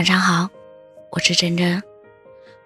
[0.00, 0.48] 晚上好，
[1.10, 1.78] 我是真真。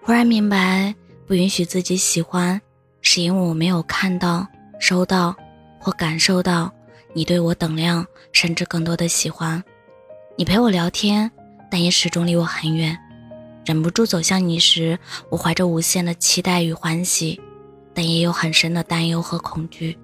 [0.01, 0.95] 忽然明白，
[1.27, 2.63] 不允许自己喜欢，
[3.01, 4.47] 是因为我没有看到、
[4.79, 5.35] 收到
[5.81, 6.73] 或感受到
[7.13, 9.61] 你对我等量甚至更多的喜欢。
[10.37, 11.29] 你陪我聊天，
[11.69, 12.97] 但也始终离我很远。
[13.65, 14.97] 忍不住走向你时，
[15.29, 17.41] 我怀着无限的期待与欢喜，
[17.93, 19.99] 但也有很深的担忧和恐惧。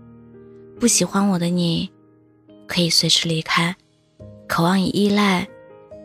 [0.81, 1.89] 不喜欢我的你，
[2.67, 3.73] 可以随时离开；
[4.49, 5.47] 渴望与依赖，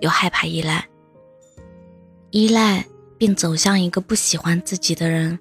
[0.02, 0.88] 又害怕依赖。
[2.32, 2.86] 依赖
[3.18, 5.40] 并走向一个不喜欢自己的人，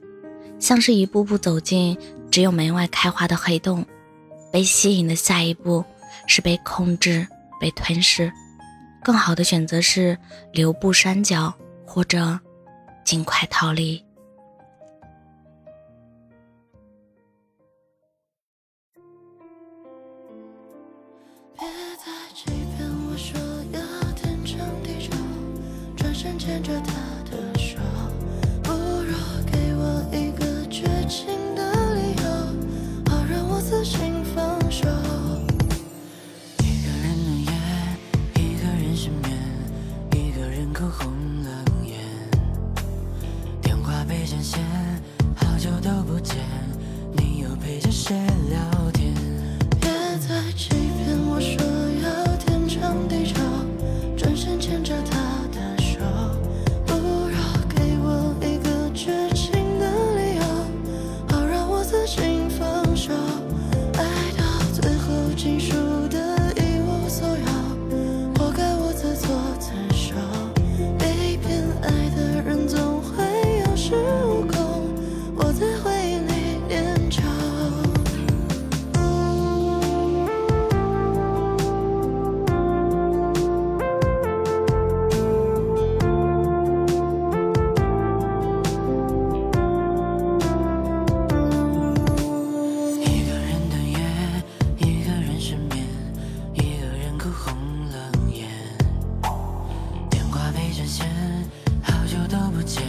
[0.59, 1.99] 像是一步步走进
[2.31, 3.85] 只有门外开花的黑洞。
[4.53, 5.85] 被吸引的下一步
[6.29, 7.27] 是被控制、
[7.61, 8.31] 被吞噬。
[9.03, 10.17] 更好的选择是
[10.53, 11.53] 留步山脚，
[11.85, 12.39] 或者
[13.05, 14.01] 尽快逃离。
[21.59, 21.67] 别
[21.99, 22.64] 再欺
[26.25, 27.14] 深牵着她
[100.75, 101.07] 电话被占线，
[101.83, 102.83] 好久都不见，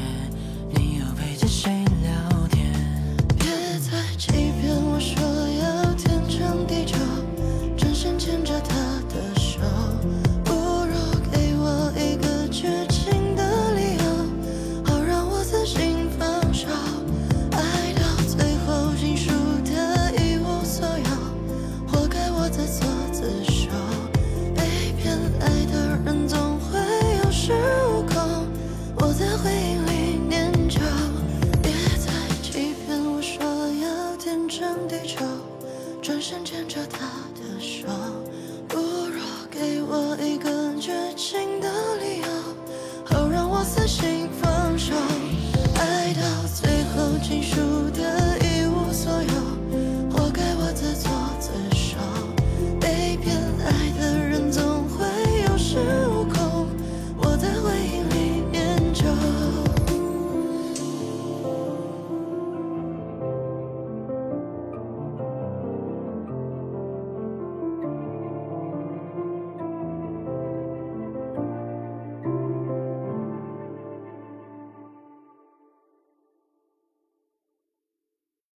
[43.65, 44.14] 如给